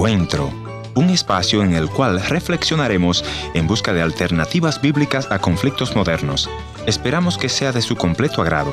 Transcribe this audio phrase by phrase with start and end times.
[0.00, 0.50] Encuentro,
[0.94, 3.22] un espacio en el cual reflexionaremos
[3.52, 6.48] en busca de alternativas bíblicas a conflictos modernos.
[6.86, 8.72] Esperamos que sea de su completo agrado.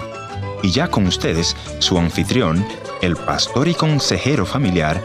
[0.64, 2.66] Y ya con ustedes, su anfitrión,
[3.02, 5.04] el pastor y consejero familiar,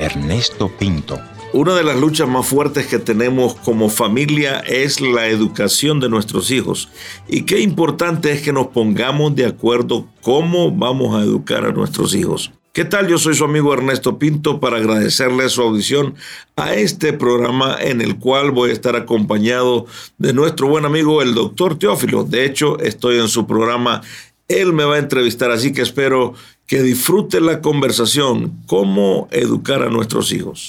[0.00, 1.20] Ernesto Pinto.
[1.52, 6.50] Una de las luchas más fuertes que tenemos como familia es la educación de nuestros
[6.50, 6.88] hijos.
[7.28, 12.12] Y qué importante es que nos pongamos de acuerdo cómo vamos a educar a nuestros
[12.16, 12.50] hijos.
[12.72, 13.08] ¿Qué tal?
[13.08, 16.14] Yo soy su amigo Ernesto Pinto para agradecerle su audición
[16.54, 19.86] a este programa en el cual voy a estar acompañado
[20.18, 22.22] de nuestro buen amigo el doctor Teófilo.
[22.22, 24.02] De hecho, estoy en su programa.
[24.46, 26.34] Él me va a entrevistar, así que espero
[26.68, 28.62] que disfrute la conversación.
[28.66, 30.68] ¿Cómo educar a nuestros hijos?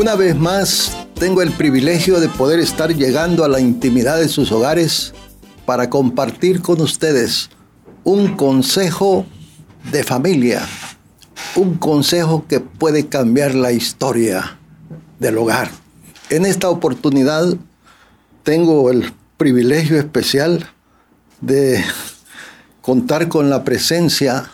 [0.00, 4.50] Una vez más, tengo el privilegio de poder estar llegando a la intimidad de sus
[4.50, 5.12] hogares
[5.66, 7.50] para compartir con ustedes
[8.02, 9.26] un consejo
[9.92, 10.62] de familia,
[11.54, 14.56] un consejo que puede cambiar la historia
[15.18, 15.70] del hogar.
[16.30, 17.54] En esta oportunidad
[18.42, 20.66] tengo el privilegio especial
[21.42, 21.84] de
[22.80, 24.50] contar con la presencia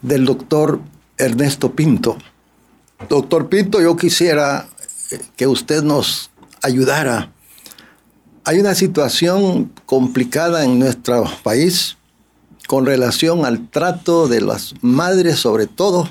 [0.00, 0.80] del doctor
[1.18, 2.16] Ernesto Pinto
[3.08, 4.68] Doctor Pinto, yo quisiera
[5.10, 6.30] eh, que usted nos
[6.62, 7.32] ayudara.
[8.44, 11.96] Hay una situación complicada en nuestro país
[12.68, 16.08] con relación al trato de las madres, sobre todo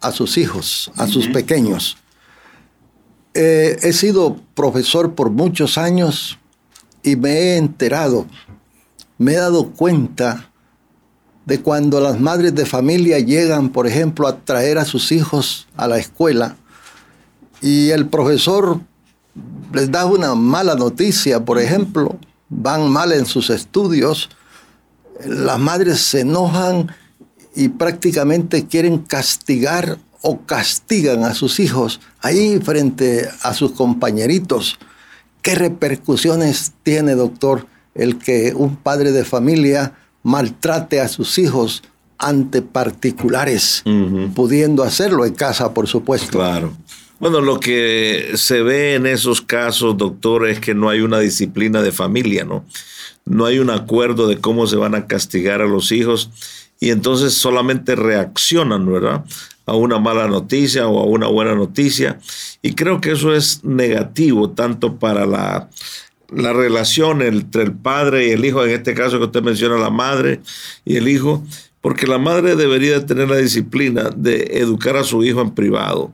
[0.00, 1.96] a sus hijos, a sus pequeños.
[3.34, 6.38] Eh, he sido profesor por muchos años
[7.02, 8.26] y me he enterado,
[9.18, 10.50] me he dado cuenta
[11.46, 15.86] de cuando las madres de familia llegan, por ejemplo, a traer a sus hijos a
[15.88, 16.56] la escuela
[17.60, 18.80] y el profesor
[19.72, 24.28] les da una mala noticia, por ejemplo, van mal en sus estudios,
[25.24, 26.92] las madres se enojan
[27.54, 34.78] y prácticamente quieren castigar o castigan a sus hijos ahí frente a sus compañeritos.
[35.42, 39.94] ¿Qué repercusiones tiene, doctor, el que un padre de familia
[40.24, 41.84] maltrate a sus hijos
[42.18, 43.84] ante particulares,
[44.34, 46.38] pudiendo hacerlo en casa, por supuesto.
[46.38, 46.72] Claro.
[47.20, 51.80] Bueno, lo que se ve en esos casos, doctor, es que no hay una disciplina
[51.82, 52.64] de familia, ¿no?
[53.24, 56.30] No hay un acuerdo de cómo se van a castigar a los hijos
[56.80, 59.24] y entonces solamente reaccionan, ¿verdad?
[59.66, 62.18] A una mala noticia o a una buena noticia.
[62.62, 65.70] Y creo que eso es negativo tanto para la,
[66.30, 69.90] la relación entre el padre y el hijo, en este caso que usted menciona, la
[69.90, 70.40] madre
[70.84, 71.44] y el hijo,
[71.80, 76.12] porque la madre debería tener la disciplina de educar a su hijo en privado,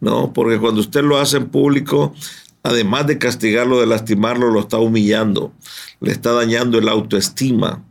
[0.00, 0.32] ¿no?
[0.32, 2.14] Porque cuando usted lo hace en público,
[2.62, 5.52] además de castigarlo, de lastimarlo, lo está humillando,
[6.00, 7.82] le está dañando el autoestima,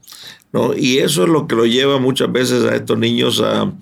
[0.54, 0.76] ¿no?
[0.76, 3.74] Y eso es lo que lo lleva muchas veces a estos niños a,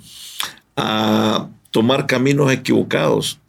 [0.77, 3.39] a tomar caminos equivocados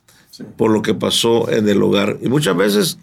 [0.57, 2.19] por lo que pasó en el hogar.
[2.23, 2.99] Y muchas veces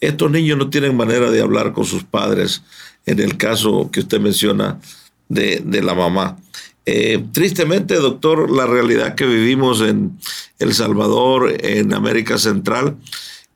[0.00, 2.62] estos niños no tienen manera de hablar con sus padres,
[3.06, 4.80] en el caso que usted menciona
[5.28, 6.38] de, la mamá.
[6.84, 10.18] Eh, tristemente, doctor, la realidad que vivimos en
[10.58, 12.96] El Salvador, en América Central,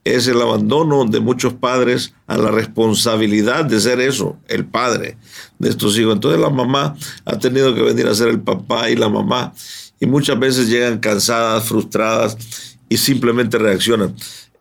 [0.04, 5.18] es el abandono de muchos padres a la responsabilidad de ser eso, el padre
[5.58, 6.14] de estos hijos.
[6.14, 6.94] Entonces la mamá
[7.24, 9.52] ha tenido que venir a ser el papá y la mamá
[9.98, 14.14] y muchas veces llegan cansadas, frustradas y simplemente reaccionan.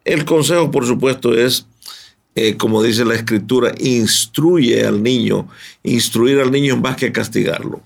[0.03, 1.65] El consejo, por supuesto, es,
[2.35, 5.47] eh, como dice la escritura, instruye al niño.
[5.83, 7.81] Instruir al niño más que castigarlo.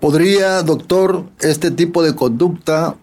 [0.00, 2.96] ¿Podría, doctor, este tipo de conducta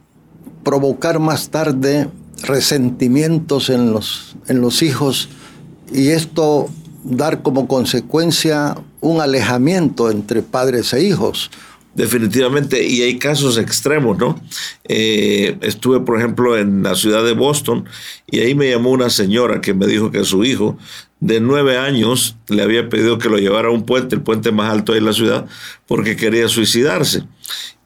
[0.64, 2.10] provocar más tarde
[2.44, 5.30] resentimientos en los, en los hijos
[5.94, 6.70] y esto
[7.04, 11.52] dar como consecuencia un alejamiento entre padres e hijos?
[11.98, 14.40] Definitivamente, y hay casos extremos, ¿no?
[14.88, 17.90] Eh, estuve, por ejemplo, en la ciudad de Boston
[18.30, 20.78] y ahí me llamó una señora que me dijo que su hijo
[21.22, 24.72] de nueve años le había pedido que lo llevara a un puente, el puente más
[24.72, 25.48] alto de la ciudad,
[25.88, 27.24] porque quería suicidarse.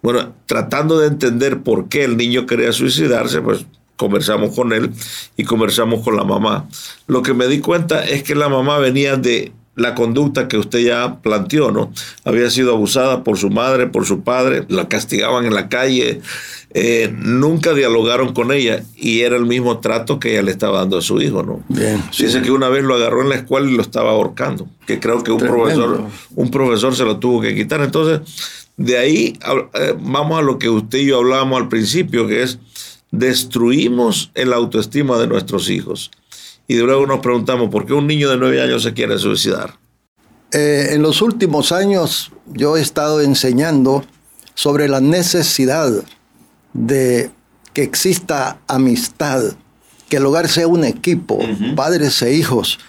[0.02, 3.66] Bueno, tratando de entender por qué el niño quería suicidarse, pues
[3.96, 4.92] conversamos con él
[5.38, 6.68] y conversamos con la mamá.
[7.08, 10.80] Lo que me di cuenta es que la mamá venía de la conducta que usted
[10.80, 11.92] ya planteó, ¿no?
[12.26, 16.22] Había sido abusada por su madre, por su padre, la castigaban en la calle,
[16.74, 20.98] eh, nunca dialogaron con ella y era el mismo trato que ella le estaba dando
[20.98, 21.64] a su hijo, ¿no?
[21.70, 25.00] Bien, Dice que una vez lo agarró en la escuela y lo estaba ahorcando, que
[25.00, 26.04] creo que un profesor,
[26.36, 27.82] un profesor se lo tuvo que quitar.
[27.82, 28.22] Entonces,
[28.78, 29.38] de ahí
[29.74, 32.60] eh, vamos a lo que usted y yo hablábamos al principio, que es
[33.12, 36.12] destruimos el autoestima de nuestros hijos.
[36.72, 39.78] Y luego nos preguntamos por qué un niño de nueve años se quiere suicidar.
[40.54, 44.06] Eh, en los últimos años yo he estado enseñando
[44.56, 45.92] sobre la necesidad
[46.74, 47.30] de
[47.74, 49.44] que exista amistad,
[50.08, 51.40] que el hogar sea un equipo,
[51.76, 52.80] padres e hijos.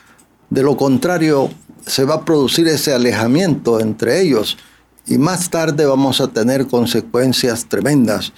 [0.51, 1.51] De lo contrario,
[1.85, 4.59] se va a producir ese alejamiento entre ellos
[5.07, 8.33] y más tarde vamos a tener consecuencias tremendas.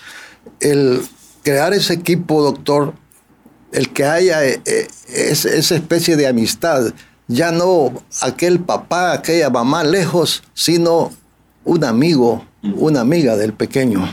[0.60, 1.02] El
[1.42, 2.94] crear ese equipo, doctor,
[3.74, 6.94] el que haya eh, eh, esa especie de amistad,
[7.26, 7.92] ya no
[8.22, 11.12] aquel papá, aquella mamá lejos, sino
[11.64, 14.08] un amigo, una amiga del pequeño.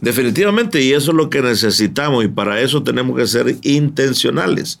[0.00, 4.80] Definitivamente, y eso es lo que necesitamos y para eso tenemos que ser intencionales.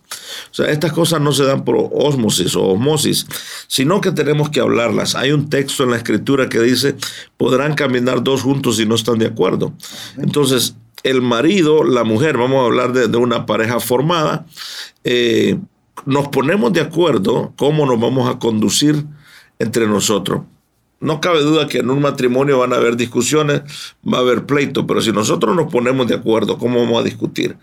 [0.50, 3.26] O sea, estas cosas no se dan por osmosis o osmosis,
[3.66, 5.14] sino que tenemos que hablarlas.
[5.14, 6.96] Hay un texto en la escritura que dice,
[7.38, 9.72] podrán caminar dos juntos si no están de acuerdo.
[10.18, 10.74] Entonces,
[11.06, 14.44] el marido, la mujer, vamos a hablar de, una pareja formada,
[15.04, 15.56] eh,
[16.04, 19.04] nos ponemos de acuerdo cómo nos vamos a conducir
[19.60, 20.42] entre nosotros.
[20.98, 23.62] No cabe duda que en un matrimonio van a haber discusiones,
[24.02, 27.56] va a haber pleito, pero si nosotros nos ponemos de acuerdo, ¿cómo vamos a discutir?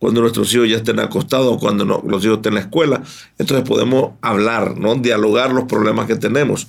[0.00, 3.02] Cuando nuestros hijos ya estén acostados, cuando los hijos estén en la escuela,
[3.38, 4.96] entonces podemos hablar, ¿no?
[4.96, 6.66] dialogar los problemas que tenemos.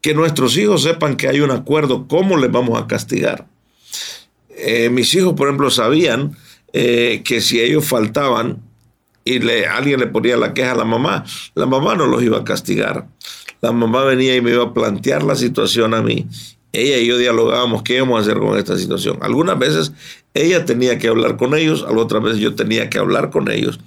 [0.00, 3.46] Que nuestros hijos sepan que hay un acuerdo, cómo les vamos a castigar.
[4.58, 6.36] Eh, mis hijos, por ejemplo, sabían
[6.72, 8.62] eh, que si ellos faltaban
[9.24, 11.24] y le, alguien le ponía la queja a la mamá,
[11.54, 13.06] la mamá no los iba a castigar
[13.60, 16.26] la mamá venía y me iba a plantear la situación a mí.
[16.72, 19.18] Ella y yo dialogábamos qué íbamos a hacer con esta situación.
[19.20, 19.92] Algunas veces
[20.34, 23.80] ella tenía que hablar con ellos, otras veces yo tenía que hablar con ellos.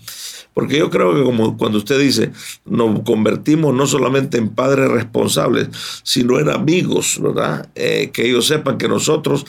[0.54, 2.32] Porque yo creo que como cuando usted dice,
[2.66, 5.70] nos convertimos no solamente en padres responsables,
[6.04, 7.70] sino en amigos, ¿verdad?
[7.76, 9.46] Eh, que ellos sepan que nosotros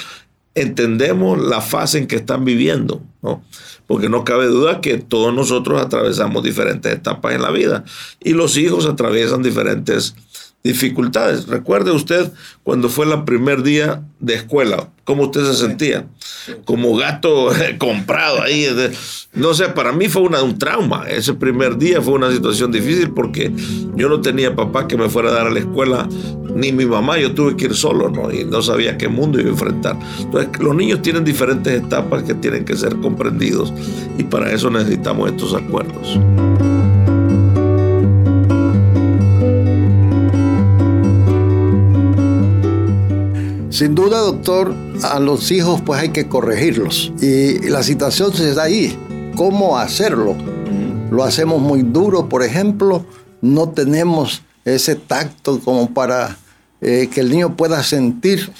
[0.54, 3.42] entendemos la fase en que están viviendo, ¿no?
[3.86, 7.84] Porque no cabe duda que todos nosotros atravesamos diferentes etapas en la vida
[8.20, 10.14] y los hijos atraviesan diferentes
[10.62, 11.46] dificultades.
[11.46, 12.32] Recuerde usted
[12.62, 16.06] cuando fue el primer día de escuela, ¿cómo usted se sentía?
[16.64, 18.68] Como gato comprado ahí.
[19.34, 21.04] No sé, para mí fue una, un trauma.
[21.08, 23.52] Ese primer día fue una situación difícil porque
[23.96, 26.08] yo no tenía papá que me fuera a dar a la escuela,
[26.54, 28.30] ni mi mamá, yo tuve que ir solo, ¿no?
[28.30, 29.98] Y no sabía qué mundo iba a enfrentar.
[30.20, 33.72] Entonces, los niños tienen diferentes etapas que tienen que ser comprendidos
[34.18, 36.18] y para eso necesitamos estos acuerdos.
[43.72, 47.10] Sin duda, doctor, a los hijos pues hay que corregirlos.
[47.22, 48.94] Y la situación se da ahí.
[49.34, 50.36] ¿Cómo hacerlo?
[51.10, 53.06] Lo hacemos muy duro, por ejemplo.
[53.40, 56.36] No tenemos ese tacto como para
[56.82, 58.52] eh, que el niño pueda sentir,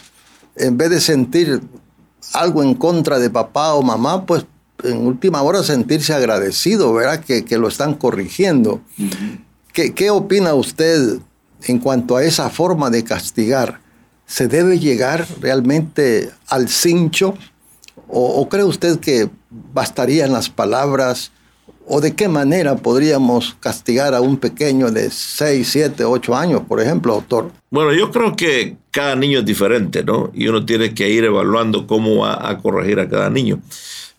[0.56, 1.60] en vez de sentir
[2.32, 4.46] algo en contra de papá o mamá, pues
[4.82, 7.22] en última hora sentirse agradecido, ¿verdad?
[7.22, 8.80] Que, lo están corrigiendo.
[9.74, 11.18] ¿Qué, ¿Qué opina usted
[11.64, 13.81] en cuanto a esa forma de castigar?
[14.26, 17.34] ¿Se debe llegar realmente al cincho?
[18.08, 21.32] ¿O, cree usted que bastarían las palabras?
[21.86, 26.80] ¿O de qué manera podríamos castigar a un pequeño de 6, 7, 8 años, por
[26.80, 27.50] ejemplo, doctor?
[27.70, 30.30] Bueno, yo creo que cada niño es diferente, ¿no?
[30.34, 33.60] Y uno tiene que ir evaluando cómo va a corregir a cada niño.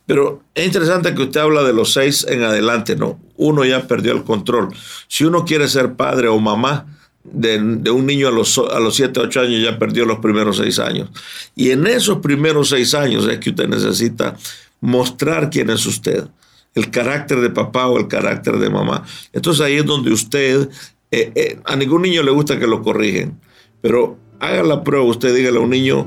[0.05, 3.19] Pero es interesante que usted habla de los 6 en adelante, ¿no?
[3.37, 4.69] Uno ya perdió el control.
[5.07, 6.87] Si uno quiere ser padre o mamá,
[7.23, 7.57] de,
[7.89, 11.09] un niño a los, a los 7, 8 años ya perdió los primeros 6 años.
[11.55, 14.35] Y en esos primeros 6 años es que usted necesita
[14.81, 16.25] mostrar quién es usted,
[16.75, 19.03] el carácter de papá o el carácter de mamá.
[19.31, 20.69] Entonces ahí es donde usted,
[21.11, 23.39] eh, eh, a ningún niño le gusta que lo corrigen,
[23.81, 26.05] pero haga la prueba, usted dígale a un niño,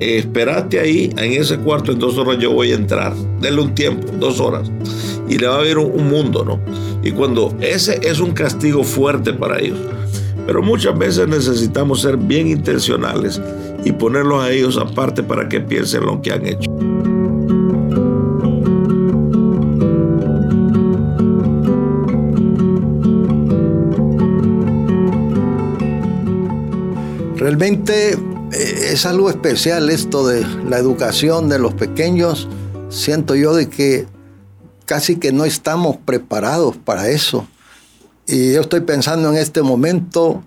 [0.00, 3.14] eh, espérate ahí, en ese cuarto, en dos horas yo voy a entrar.
[3.40, 4.70] Denle un tiempo, dos horas.
[5.28, 6.60] Y le va a ver un, un mundo, ¿no?
[7.04, 9.78] Y cuando ese es un castigo fuerte para ellos,
[10.48, 13.38] pero muchas veces necesitamos ser bien intencionales
[13.84, 16.70] y ponerlos a ellos aparte para que piensen lo que han hecho.
[27.36, 32.48] Realmente eh, es algo especial esto de la educación de los pequeños.
[32.88, 34.06] Siento yo de que
[34.86, 37.46] casi que no estamos preparados para eso.
[38.30, 40.44] Y yo estoy pensando en este momento,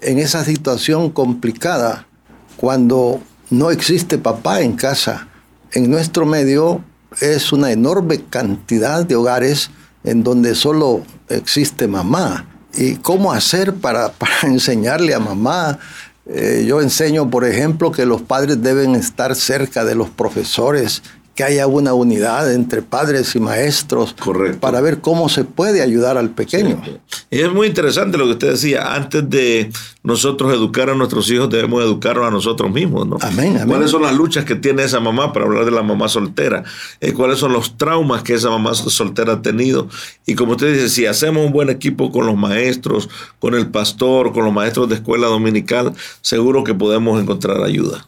[0.00, 2.08] en esa situación complicada,
[2.56, 5.28] cuando no existe papá en casa.
[5.70, 6.84] En nuestro medio
[7.20, 9.70] es una enorme cantidad de hogares
[10.02, 12.44] en donde solo existe mamá.
[12.74, 14.12] ¿Y cómo hacer para,
[14.42, 15.78] enseñarle a mamá?
[16.26, 21.44] Eh, yo enseño, por ejemplo, que los padres deben estar cerca de los profesores que
[21.44, 24.14] haya una unidad entre padres y maestros
[24.60, 26.82] para ver cómo se puede ayudar al pequeño.
[27.30, 28.94] es muy interesante lo que usted decía.
[28.94, 29.70] Antes de
[30.02, 33.16] nosotros educar a nuestros hijos, debemos educarnos a nosotros mismos, ¿no?
[33.22, 36.64] Amén, ¿Cuáles son las luchas que tiene esa mamá para hablar de la mamá soltera?
[37.00, 39.88] Eh, ¿Cuáles son los traumas que esa mamá soltera ha tenido?
[40.26, 43.08] Y como usted dice, si hacemos un buen equipo con los maestros,
[43.38, 48.06] con el pastor, con los maestros de escuela dominical, seguro que podemos encontrar ayuda.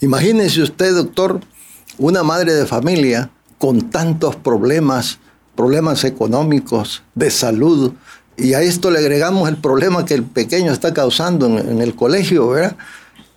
[0.00, 1.40] Imagínese usted, doctor,
[1.98, 5.18] una madre de familia con tantos problemas,
[5.54, 7.92] problemas económicos, de salud,
[8.36, 12.48] y a esto le agregamos el problema que el pequeño está causando en, el colegio,
[12.48, 12.76] ¿verdad?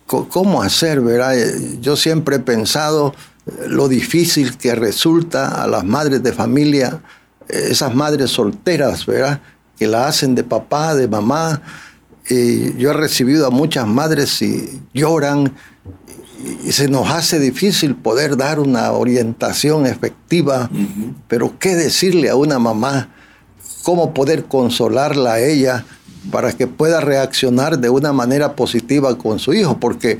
[0.06, 1.34] ¿Cómo hacer, verdad?
[1.80, 3.14] Yo siempre he pensado
[3.66, 7.00] lo difícil que resulta a las madres de familia,
[7.48, 9.40] esas madres solteras, ¿verdad?
[9.78, 11.62] Que la hacen de papá, de mamá.
[12.28, 15.54] Y yo he recibido a muchas madres y lloran
[16.64, 20.70] y se nos hace difícil poder dar una orientación efectiva,
[21.28, 23.10] pero ¿qué decirle a una mamá?
[23.82, 25.84] ¿Cómo poder consolarla a ella
[26.30, 29.78] para que pueda reaccionar de una manera positiva con su hijo?
[29.78, 30.18] Porque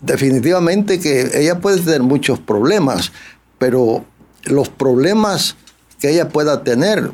[0.00, 3.12] definitivamente que ella puede tener muchos problemas,
[3.58, 4.04] pero
[4.44, 5.56] los problemas
[6.00, 7.12] que ella pueda tener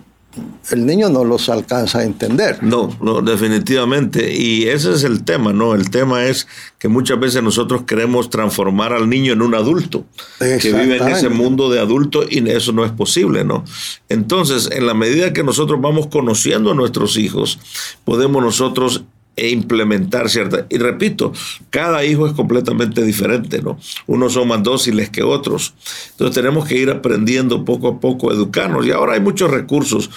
[0.70, 2.62] el niño no los alcanza a entender.
[2.62, 4.32] No, no, definitivamente.
[4.32, 5.74] Y ese es el tema, ¿no?
[5.74, 6.46] El tema es
[6.78, 10.04] que muchas veces nosotros queremos transformar al niño en un adulto,
[10.38, 13.64] que vive en ese mundo de adulto y eso no es posible, ¿no?
[14.08, 17.58] Entonces, en la medida que nosotros vamos conociendo a nuestros hijos,
[18.04, 19.04] podemos nosotros
[19.38, 20.64] e implementar ciertas.
[20.68, 21.32] Y repito,
[21.70, 23.78] cada hijo es completamente diferente, ¿no?
[24.06, 25.74] Unos son más dóciles que otros.
[26.10, 28.86] Entonces tenemos que ir aprendiendo poco a poco educarnos.
[28.86, 30.10] Y ahora hay muchos recursos.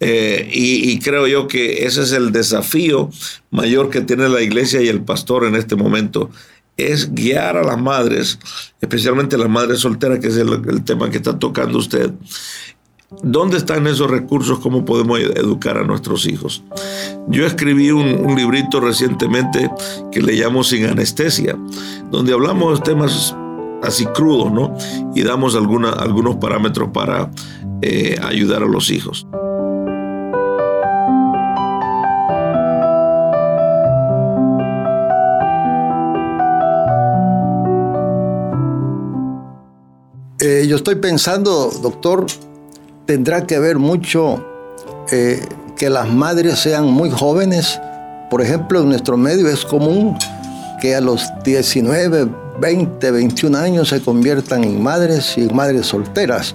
[0.00, 3.10] Eh, y, creo yo que ese es el desafío
[3.50, 6.30] mayor que tiene la iglesia y el pastor en este momento,
[6.76, 8.38] es guiar a las madres,
[8.80, 12.12] especialmente las madres solteras, que es el tema que está tocando usted,
[13.10, 14.58] ¿Dónde están esos recursos?
[14.58, 16.62] ¿Cómo podemos educar a nuestros hijos?
[17.28, 19.70] Yo escribí un, librito recientemente
[20.12, 21.56] que le llamo Sin Anestesia,
[22.10, 23.34] donde hablamos de temas
[23.82, 24.76] así crudos, ¿no?
[25.14, 27.30] Y damos algunos parámetros para
[27.80, 29.26] eh, ayudar a los hijos.
[40.40, 42.26] Eh, yo estoy pensando, doctor,
[43.08, 44.44] tendrá que ver mucho
[45.10, 45.40] eh,
[45.78, 47.80] que las madres sean muy jóvenes.
[48.28, 50.14] Por ejemplo, en nuestro medio es común
[50.82, 52.28] que a los 19,
[52.60, 56.54] 20, 21 años se conviertan en madres y madres solteras.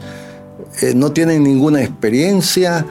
[0.84, 2.86] Eh, no tienen ninguna experiencia,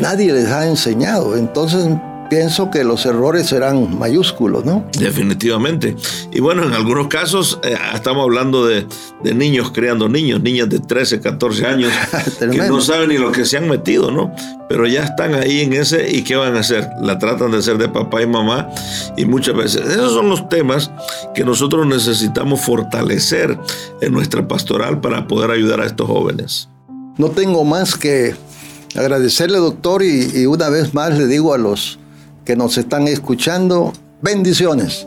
[0.00, 1.36] nadie les ha enseñado.
[1.36, 1.86] Entonces
[2.28, 4.84] pienso que los errores serán mayúsculos, ¿no?
[4.98, 5.96] Definitivamente.
[6.32, 8.86] Y bueno, en algunos casos eh, estamos hablando de,
[9.34, 11.92] niños creando niños, niñas de 13, 14 años,
[12.38, 14.34] que no saben ni lo que se han metido, ¿no?
[14.68, 16.88] Pero ya están ahí en ese y ¿qué van a hacer?
[17.00, 18.68] La tratan de hacer de papá y mamá
[19.16, 19.82] y muchas veces.
[19.86, 20.90] Esos son los temas
[21.34, 23.58] que nosotros necesitamos fortalecer
[24.00, 26.68] en nuestra pastoral para poder ayudar a estos jóvenes.
[27.16, 28.34] No tengo más que
[28.94, 31.98] agradecerle, doctor, y una vez más le digo a los
[32.46, 35.06] que nos están escuchando, bendiciones.